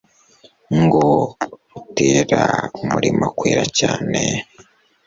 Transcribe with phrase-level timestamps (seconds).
[0.81, 1.05] ngo
[1.71, 2.43] rutera
[2.83, 4.21] umurima kwera cyane